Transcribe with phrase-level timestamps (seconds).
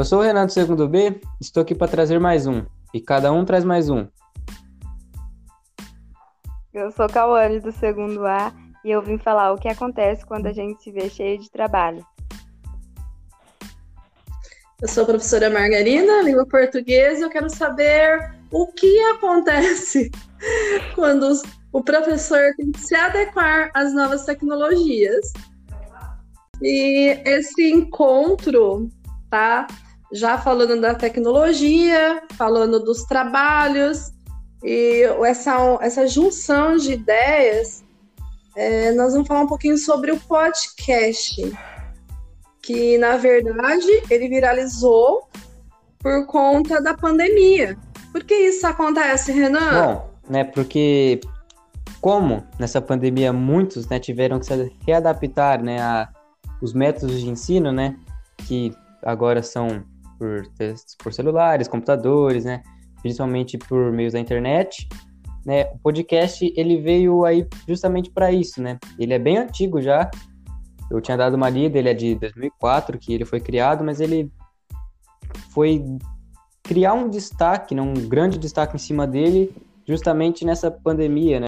[0.00, 2.64] Eu sou o Renato do segundo B, estou aqui para trazer mais um.
[2.94, 4.08] E cada um traz mais um.
[6.72, 8.50] Eu sou Cauane do segundo A
[8.82, 12.02] e eu vim falar o que acontece quando a gente se vê cheio de trabalho.
[14.80, 20.10] Eu sou a professora Margarina, língua portuguesa, e eu quero saber o que acontece
[20.94, 21.42] quando os,
[21.74, 25.30] o professor tem que se adequar às novas tecnologias.
[26.62, 28.88] E esse encontro,
[29.28, 29.66] tá?
[30.12, 34.12] Já falando da tecnologia, falando dos trabalhos,
[34.62, 37.84] e essa, essa junção de ideias,
[38.56, 41.52] é, nós vamos falar um pouquinho sobre o podcast
[42.62, 45.28] que na verdade ele viralizou
[45.98, 47.76] por conta da pandemia.
[48.12, 49.86] Por que isso acontece, Renan?
[49.86, 51.20] Bom, né, porque
[52.00, 56.08] como nessa pandemia muitos né, tiveram que se readaptar né, a
[56.60, 57.96] os métodos de ensino, né,
[58.46, 59.82] que agora são
[60.20, 60.42] por,
[61.02, 62.62] por celulares, computadores, né,
[63.00, 64.86] principalmente por meio da internet,
[65.46, 70.10] né, o podcast ele veio aí justamente para isso, né, ele é bem antigo já,
[70.90, 74.30] eu tinha dado uma lida, ele é de 2004 que ele foi criado, mas ele
[75.54, 75.82] foi
[76.62, 79.50] criar um destaque, né, um grande destaque em cima dele,
[79.86, 81.46] justamente nessa pandemia, né.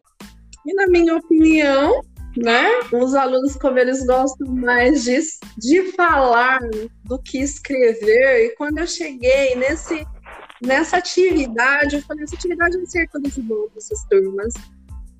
[0.64, 2.00] E na minha opinião,
[2.36, 5.18] né, os alunos como eles gostam mais de,
[5.58, 6.60] de falar
[7.04, 10.06] do que escrever, e quando eu cheguei nesse
[10.64, 14.54] nessa atividade, eu falei, essa atividade vai ser toda de bom para essas turmas,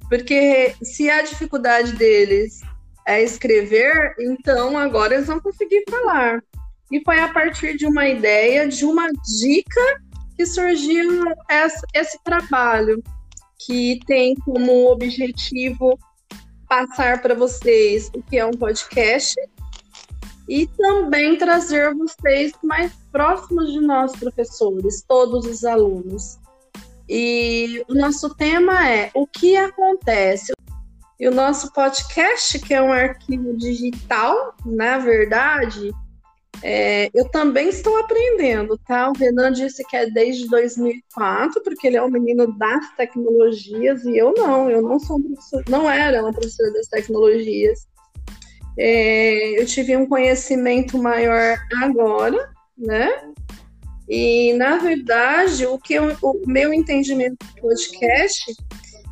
[0.09, 2.61] porque se a dificuldade deles
[3.07, 6.41] é escrever, então agora eles vão conseguir falar.
[6.93, 9.09] E foi a partir de uma ideia, de uma
[9.41, 10.01] dica,
[10.37, 13.03] que surgiu esse, esse trabalho,
[13.67, 15.99] que tem como objetivo
[16.73, 19.39] passar para vocês o que é um podcast
[20.49, 26.39] e também trazer vocês mais próximos de nós, professores, todos os alunos.
[27.07, 30.55] E o nosso tema é o que acontece
[31.21, 35.93] e o nosso podcast, que é um arquivo digital, na verdade,
[36.63, 39.11] é, eu também estou aprendendo, tá?
[39.11, 44.17] O Renan disse que é desde 2004, porque ele é um menino das tecnologias, e
[44.17, 45.21] eu não, eu não sou
[45.69, 47.87] não era uma professora das tecnologias.
[48.79, 53.33] É, eu tive um conhecimento maior agora, né?
[54.09, 58.55] E, na verdade, o que eu, o meu entendimento do podcast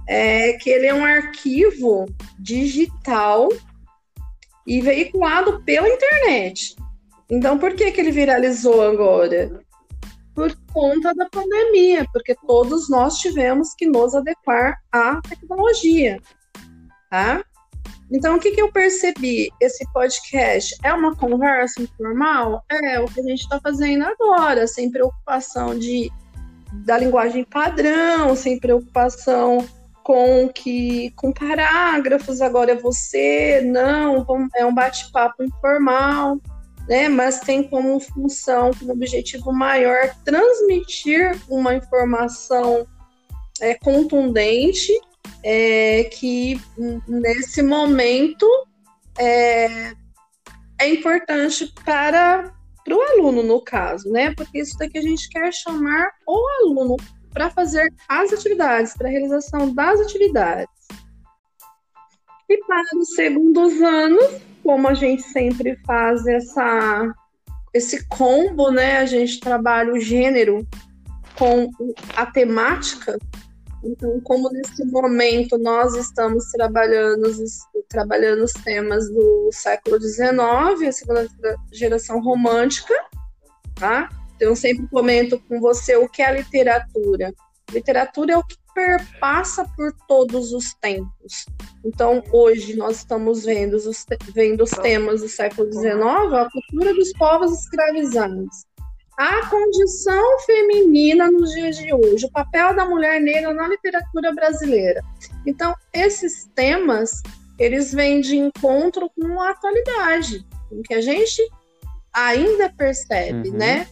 [0.09, 2.07] é que ele é um arquivo
[2.39, 3.49] digital
[4.67, 6.77] e veiculado pela internet.
[7.31, 9.61] Então, por que, que ele viralizou agora?
[10.35, 16.21] Por conta da pandemia, porque todos nós tivemos que nos adequar à tecnologia,
[17.11, 17.45] tá?
[18.13, 19.49] Então, o que, que eu percebi?
[19.61, 22.65] Esse podcast é uma conversa informal?
[22.69, 26.11] É o que a gente está fazendo agora, sem preocupação de
[26.73, 29.67] da linguagem padrão, sem preocupação
[30.03, 34.27] com que com parágrafos, agora é você, não,
[34.57, 36.41] é um bate-papo informal,
[36.91, 37.09] né?
[37.09, 42.85] Mas tem como função, como objetivo maior, transmitir uma informação
[43.61, 44.93] é, contundente
[45.45, 46.61] é, que
[47.07, 48.45] nesse momento
[49.17, 49.93] é,
[50.81, 52.53] é importante para
[52.83, 54.35] para o aluno, no caso, né?
[54.35, 56.97] Porque isso daqui a gente quer chamar o aluno
[57.31, 60.75] para fazer as atividades, para a realização das atividades.
[62.49, 67.13] E para os segundos anos, como a gente sempre faz essa,
[67.73, 68.99] esse combo, né?
[68.99, 70.67] A gente trabalha o gênero
[71.39, 71.71] com
[72.17, 73.19] a temática.
[73.83, 77.23] Então, como nesse momento nós estamos trabalhando
[77.89, 80.31] trabalhando os temas do século XIX,
[80.89, 81.27] a segunda
[81.73, 82.95] geração romântica,
[83.75, 84.09] tá?
[84.37, 87.35] Então, eu sempre comento com você o que é literatura.
[87.73, 91.47] Literatura é o que perpassa por todos os tempos.
[91.85, 95.95] Então, hoje nós estamos vendo os, vendo os temas do século XIX,
[96.35, 98.65] a cultura dos povos escravizados,
[99.17, 105.03] a condição feminina nos dias de hoje, o papel da mulher negra na literatura brasileira.
[105.47, 107.23] Então, esses temas,
[107.59, 111.43] eles vêm de encontro com a atualidade, com que a gente
[112.13, 113.57] ainda percebe, uhum.
[113.57, 113.87] né?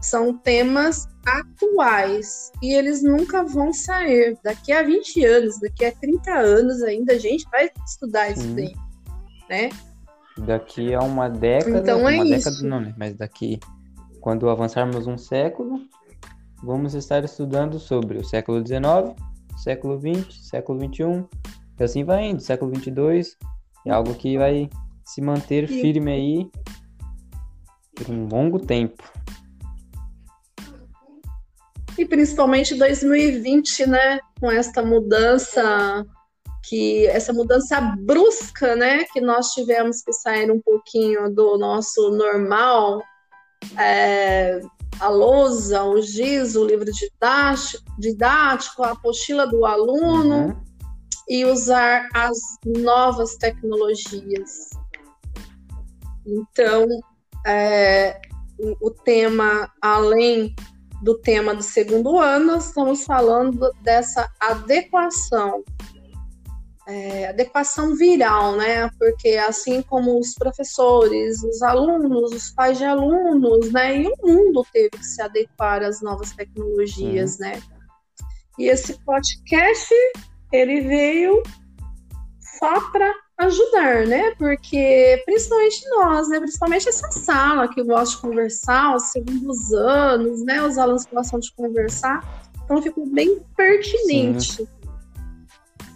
[0.00, 4.38] São temas atuais e eles nunca vão sair.
[4.42, 8.74] Daqui a 20 anos, daqui a 30 anos ainda a gente vai estudar isso daí,
[9.48, 9.68] né?
[10.38, 12.50] Daqui a uma década, então é uma isso.
[12.50, 12.94] década não, né?
[12.96, 13.60] Mas daqui,
[14.20, 15.80] quando avançarmos um século,
[16.62, 19.14] vamos estar estudando sobre o século XIX,
[19.62, 21.26] século XX, século XXI,
[21.78, 23.36] e assim vai indo, século XXII,
[23.86, 24.68] é algo que vai
[25.04, 26.50] se manter firme aí
[27.94, 29.02] por um longo tempo.
[32.00, 36.06] E principalmente 2020, né, com esta mudança
[36.66, 43.02] que essa mudança brusca, né, que nós tivemos que sair um pouquinho do nosso normal,
[43.78, 44.60] é,
[44.98, 50.62] a lousa, o giz, o livro didático, didático a apostila do aluno uhum.
[51.28, 54.70] e usar as novas tecnologias.
[56.26, 56.86] Então,
[57.46, 58.18] é,
[58.80, 60.54] o tema, além
[61.02, 65.64] do tema do segundo ano, estamos falando dessa adequação
[66.90, 68.90] é, adequação viral, né?
[68.98, 73.96] Porque assim como os professores, os alunos, os pais de alunos, né?
[73.96, 77.40] E o mundo teve que se adequar às novas tecnologias, uhum.
[77.40, 77.62] né?
[78.58, 79.94] E esse podcast
[80.52, 81.42] ele veio
[82.58, 84.34] só para ajudar, né?
[84.38, 86.38] Porque principalmente nós, né?
[86.40, 90.62] Principalmente essa sala que gosta de conversar, os segundos anos, né?
[90.62, 92.20] Os alunos que gostam de conversar,
[92.64, 94.52] então ficou bem pertinente.
[94.56, 94.68] Sim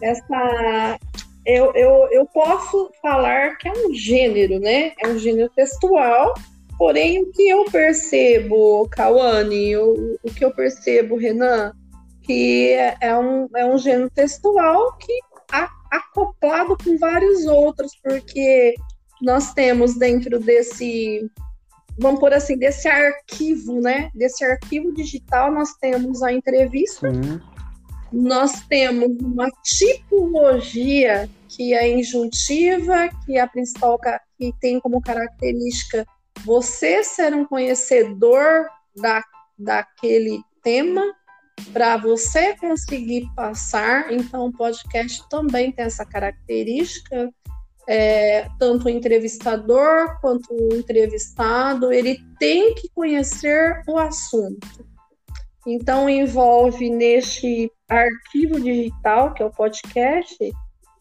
[0.04, 0.98] essa
[1.46, 4.92] eu, eu, eu posso falar que é um gênero, né?
[4.98, 6.34] É um gênero textual,
[6.78, 11.72] porém o que eu percebo, Kawane, o, o que eu percebo, Renan,
[12.22, 15.12] que é, é um, é um gênero textual que
[15.52, 18.74] a, acoplado com vários outros, porque
[19.22, 21.30] nós temos dentro desse,
[21.98, 24.10] vamos por assim, desse arquivo, né?
[24.14, 27.12] Desse arquivo digital, nós temos a entrevista.
[27.12, 27.40] Sim
[28.14, 33.98] nós temos uma tipologia que é injuntiva, que é a principal
[34.38, 36.06] que tem como característica
[36.44, 39.22] você ser um conhecedor da,
[39.58, 41.02] daquele tema
[41.72, 44.12] para você conseguir passar.
[44.12, 47.30] Então, o podcast também tem essa característica.
[47.86, 54.86] É, tanto o entrevistador quanto o entrevistado, ele tem que conhecer o assunto.
[55.66, 60.36] Então, envolve neste arquivo digital, que é o podcast,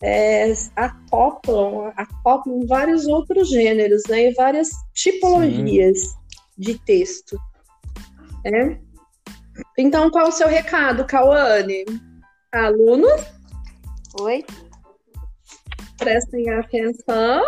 [0.02, 4.30] é, acoplam, acoplam vários outros gêneros, né?
[4.30, 6.16] E várias tipologias Sim.
[6.58, 7.38] de texto.
[8.44, 8.80] Né?
[9.78, 11.86] Então, qual o seu recado, Cauane?
[12.52, 13.22] Alunos?
[14.20, 14.46] Oi.
[15.98, 17.44] Prestem atenção.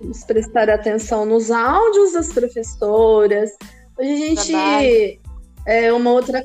[0.00, 3.50] Vamos prestar atenção nos áudios das professoras.
[3.96, 4.52] Hoje a gente.
[4.52, 5.20] Trabalho.
[5.66, 6.44] É uma outra.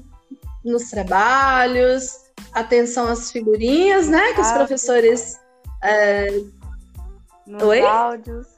[0.64, 4.34] Nos trabalhos, atenção às figurinhas, né?
[4.34, 5.40] Que os professores.
[5.84, 6.28] É...
[7.48, 7.82] Nos Oi?
[7.82, 8.57] áudios.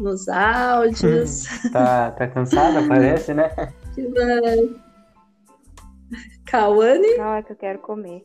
[0.00, 1.44] Nos áudios.
[1.72, 3.50] tá, tá cansada, parece, né?
[6.46, 7.16] Cauane?
[7.16, 8.22] Não, é que eu quero comer.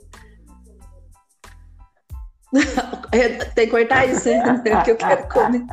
[3.56, 4.62] Tem que cortar isso, né?
[4.84, 5.66] que eu quero comer.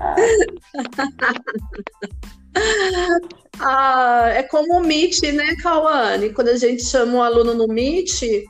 [3.60, 6.30] ah, é como o Meet, né, Cauane?
[6.30, 8.44] Quando a gente chama um aluno no Meet,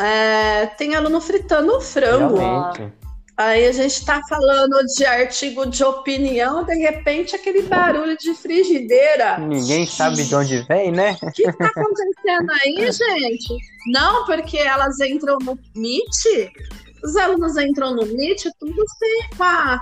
[0.00, 2.36] é, tem aluno fritando frango.
[2.36, 3.03] Realmente.
[3.36, 9.38] Aí a gente está falando de artigo de opinião, de repente aquele barulho de frigideira.
[9.38, 11.16] Ninguém sabe de onde vem, né?
[11.20, 13.56] O que está acontecendo aí, gente?
[13.88, 16.52] Não, porque elas entram no Meet
[17.04, 19.78] os alunos entram no Meet, tudo sem, com, a,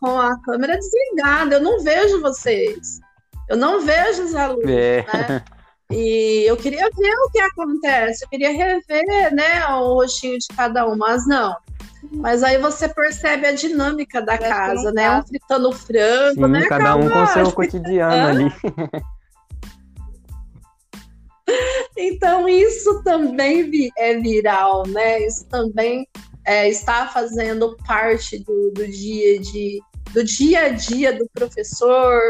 [0.00, 1.56] com a câmera desligada.
[1.56, 3.00] Eu não vejo vocês.
[3.50, 5.04] Eu não vejo os alunos, é.
[5.12, 5.44] né?
[5.90, 10.86] E eu queria ver o que acontece, eu queria rever, né, o rostinho de cada
[10.86, 11.56] um, mas não.
[12.12, 15.18] Mas aí você percebe a dinâmica da casa, né?
[15.18, 16.66] Um fritando frango, Sim, né?
[16.66, 18.52] Cada um com o seu cotidiano ali.
[21.96, 25.26] Então, isso também é viral, né?
[25.26, 26.06] Isso também
[26.44, 32.20] é, está fazendo parte do, do, dia de, do dia a dia do professor,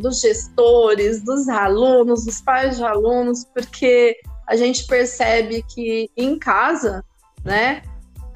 [0.00, 7.04] dos gestores, dos alunos, dos pais de alunos, porque a gente percebe que em casa,
[7.44, 7.82] né,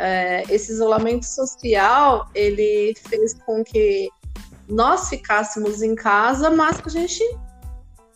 [0.03, 4.11] é, esse isolamento social ele fez com que
[4.69, 7.23] nós ficássemos em casa, mas que a gente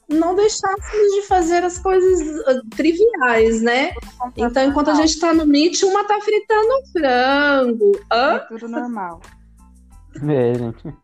[0.08, 3.92] não deixássemos de fazer as coisas uh, triviais, né?
[4.36, 7.92] Então, enquanto a gente está no Meet, uma tá fritando frango.
[8.12, 8.34] Hã?
[8.34, 9.20] É tudo normal.
[10.28, 10.94] É, gente.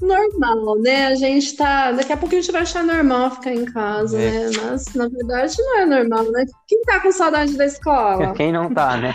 [0.00, 1.06] Normal, né?
[1.06, 1.92] A gente tá.
[1.92, 4.30] Daqui a pouco a gente vai achar normal ficar em casa, é.
[4.30, 4.50] né?
[4.64, 6.44] Mas na verdade não é normal, né?
[6.68, 8.34] Quem tá com saudade da escola?
[8.34, 9.14] Quem não tá, né?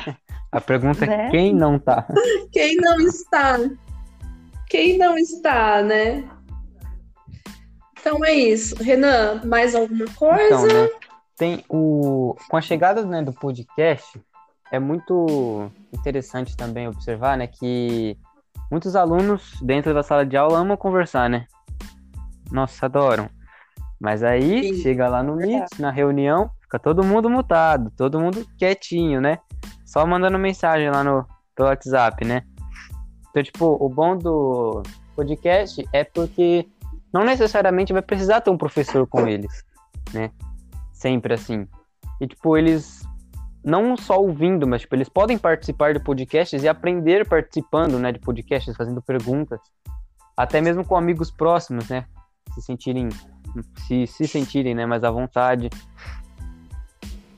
[0.52, 1.30] A pergunta é né?
[1.30, 2.06] quem não tá?
[2.52, 3.58] Quem não está?
[4.68, 6.30] Quem não está, né?
[8.00, 8.76] Então é isso.
[8.84, 10.66] Renan, mais alguma coisa?
[10.66, 10.90] Então, né,
[11.38, 14.22] tem o com a chegada né, do podcast
[14.72, 18.18] é muito interessante também observar, né, que
[18.72, 21.46] muitos alunos dentro da sala de aula amam conversar, né?
[22.50, 23.30] Nossa, adoram.
[24.00, 24.82] Mas aí Sim.
[24.82, 29.38] chega lá no Meet, na reunião, fica todo mundo mutado, todo mundo quietinho, né?
[29.92, 32.44] Só mandando mensagem lá no pelo WhatsApp, né?
[33.30, 34.82] Então, tipo, o bom do
[35.18, 36.66] podcast é porque
[37.12, 39.66] não necessariamente vai precisar ter um professor com eles,
[40.14, 40.32] né?
[40.94, 41.68] Sempre assim.
[42.22, 43.06] E, tipo, eles
[43.62, 48.20] não só ouvindo, mas, tipo, eles podem participar de podcasts e aprender participando, né, de
[48.20, 49.60] podcasts, fazendo perguntas.
[50.38, 52.06] Até mesmo com amigos próximos, né?
[52.54, 53.10] Se sentirem,
[53.86, 55.70] se, se sentirem, né, mais à vontade.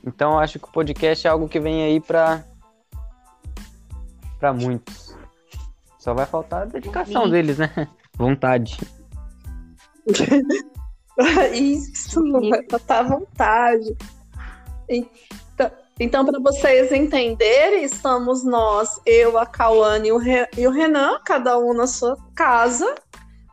[0.06, 2.44] Então, eu acho que o podcast é algo que vem aí pra,
[4.38, 5.16] pra muitos.
[5.98, 7.88] Só vai faltar a dedicação deles, né?
[8.16, 8.78] Vontade.
[11.54, 12.20] Isso,
[12.50, 13.96] vai à vontade.
[14.86, 20.08] Então, então para vocês entenderem, estamos nós, eu, a Cauane
[20.58, 22.94] e o Renan, cada um na sua casa,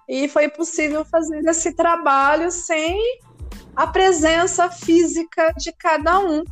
[0.10, 3.00] e foi possível fazer esse trabalho sem
[3.76, 6.44] a presença física de cada um.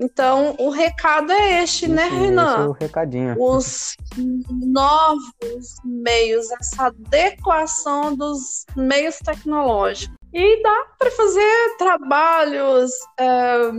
[0.00, 2.68] Então, o recado é este, né, esse é Renan?
[2.68, 3.36] o recadinho.
[3.36, 10.16] os novos meios, essa adequação dos meios tecnológicos.
[10.32, 13.70] E dá para fazer trabalhos eh,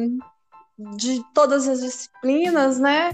[0.97, 3.11] de todas as disciplinas, né?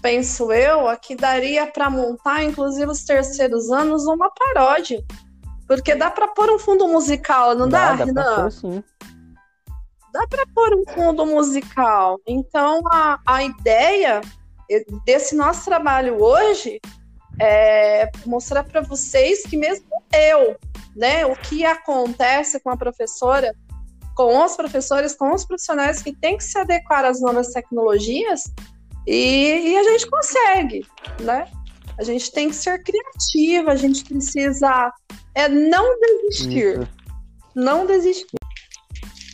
[0.00, 5.04] Penso eu, aqui daria para montar, inclusive os terceiros anos, uma paródia.
[5.76, 8.42] Porque dá para pôr um fundo musical, não dá, dá, dá pra Renan?
[8.42, 8.84] pôr sim.
[10.54, 12.20] pôr um fundo musical.
[12.26, 14.20] Então, a, a ideia
[15.04, 16.80] desse nosso trabalho hoje
[17.40, 20.56] é mostrar para vocês que mesmo eu,
[20.94, 23.54] né, o que acontece com a professora,
[24.14, 28.44] com os professores, com os profissionais que têm que se adequar às novas tecnologias
[29.06, 30.86] e, e a gente consegue,
[31.20, 31.48] né?
[31.98, 34.92] A gente tem que ser criativa, a gente precisa
[35.34, 36.80] é não desistir.
[36.80, 36.88] Isso.
[37.54, 38.36] não desistir.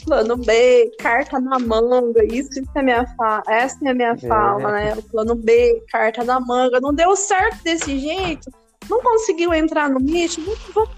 [0.05, 3.43] Plano B, carta na manga, isso, isso é minha fa...
[3.47, 4.95] essa é a minha fala, né?
[4.95, 8.50] O plano B, carta na manga, não deu certo desse jeito,
[8.88, 10.38] não conseguiu entrar no Meet,
[10.73, 10.90] vamos,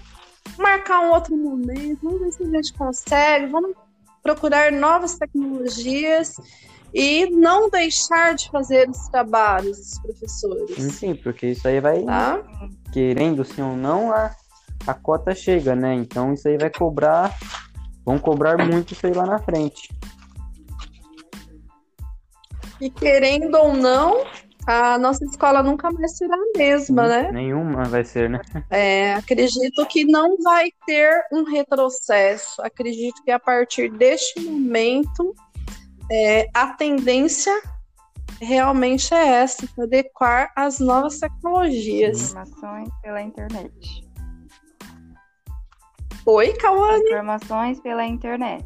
[0.57, 3.75] marcar um outro momento, vamos ver se a gente consegue, vamos
[4.23, 6.35] procurar novas tecnologias
[6.93, 12.41] e não deixar de fazer os trabalhos dos professores, sim, porque isso aí vai, tá?
[12.93, 14.33] querendo sim ou não, a,
[14.87, 15.93] a cota chega, né?
[15.95, 17.37] Então isso aí vai cobrar,
[18.05, 19.89] vão cobrar muito isso aí lá na frente.
[22.79, 24.25] E querendo ou não,
[24.65, 27.31] a nossa escola nunca mais será a mesma, né?
[27.31, 28.41] Nenhuma vai ser, né?
[28.69, 32.61] É, acredito que não vai ter um retrocesso.
[32.61, 35.35] Acredito que a partir deste momento
[36.11, 37.53] é, a tendência
[38.41, 42.31] realmente é essa, adequar às novas tecnologias.
[42.31, 44.10] Informações pela internet.
[46.25, 47.03] Oi, Cauane?
[47.03, 48.65] Informações pela internet.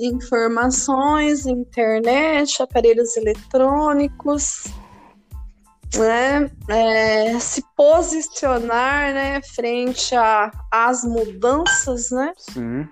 [0.00, 4.64] Informações, internet, aparelhos eletrônicos,
[5.96, 6.50] né?
[6.68, 12.32] É, se posicionar, né, frente a- às mudanças, né?
[12.36, 12.88] Sim.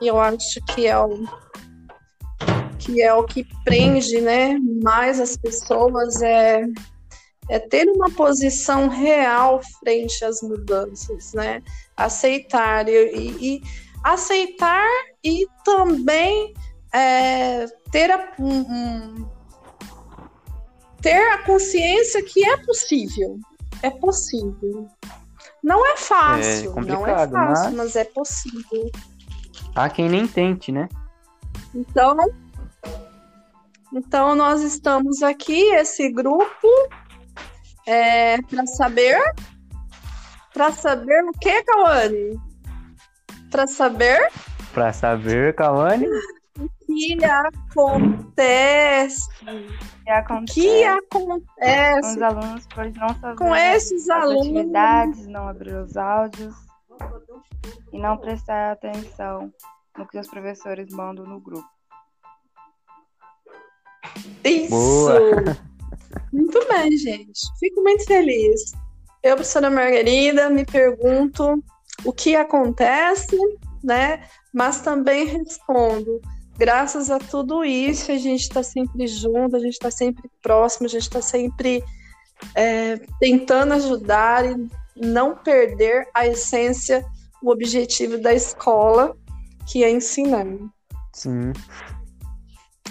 [0.00, 1.26] E eu acho que é o
[2.78, 6.62] que é o que prende, né, mais as pessoas é
[7.48, 11.62] é ter uma posição real frente às mudanças, né?
[11.96, 13.62] Aceitar e, e-
[14.04, 14.86] aceitar
[15.24, 16.52] e também
[16.92, 19.28] é, ter a, um- um-
[21.00, 23.38] ter a consciência que é possível,
[23.82, 24.88] é possível.
[25.62, 28.90] Não é fácil, não é fácil, mas- mas é possível.
[29.74, 30.88] Há quem nem tente, né?
[31.74, 32.16] Então,
[33.92, 36.68] então nós estamos aqui, esse grupo,
[38.50, 39.18] para saber,
[40.52, 42.38] para saber o que, Cauane?
[43.50, 44.30] Para saber
[44.72, 46.06] Pra saber, Cauane,
[46.58, 49.28] o que acontece,
[50.04, 54.46] que acontece que com acontece os alunos por não fazer com esses as alunos.
[54.46, 56.54] atividades, não abrir os áudios
[57.92, 59.52] e não prestar atenção
[59.96, 61.66] no que os professores mandam no grupo.
[64.44, 64.70] Isso!
[64.70, 65.18] Boa.
[66.68, 67.40] Bem, gente.
[67.58, 68.72] Fico muito feliz.
[69.22, 71.62] Eu, professora Margarida, me pergunto
[72.04, 73.36] o que acontece,
[73.82, 74.24] né?
[74.52, 76.20] Mas também respondo.
[76.56, 80.90] Graças a tudo isso, a gente está sempre junto, a gente está sempre próximo, a
[80.90, 81.84] gente está sempre
[82.54, 87.04] é, tentando ajudar e não perder a essência,
[87.42, 89.16] o objetivo da escola,
[89.66, 90.46] que é ensinar.
[91.12, 91.52] sim.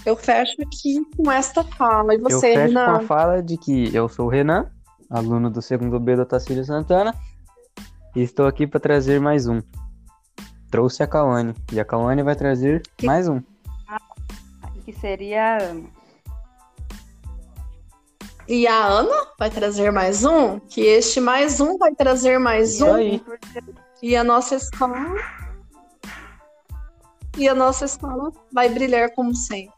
[0.08, 2.14] Eu fecho aqui com esta fala.
[2.16, 3.00] E Eu você, fecho com a Renan?
[3.02, 4.72] fala de que eu sou o Renan,
[5.10, 7.14] aluno do segundo B do Tacílio Santana,
[8.16, 9.62] E estou aqui para trazer mais um.
[10.72, 11.54] Trouxe a Kawane.
[11.74, 13.42] E a Kawane vai trazer mais um.
[14.86, 15.90] Que seria a Ana.
[18.48, 22.86] E a Ana vai trazer mais um, que este mais um vai trazer mais Isso
[22.86, 22.96] um.
[22.96, 23.22] aí.
[24.02, 24.96] E a nossa escola.
[27.38, 29.74] E a nossa escola vai brilhar como sempre.